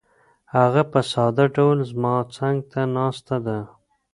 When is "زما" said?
1.91-2.15